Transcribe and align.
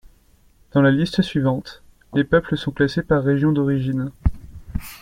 Dans 0.71 0.81
la 0.81 0.89
liste 0.89 1.21
suivante, 1.21 1.83
les 2.15 2.23
peuples 2.23 2.57
sont 2.57 2.71
classés 2.71 3.03
par 3.03 3.21
région 3.23 3.51
d'origine. 3.51 4.09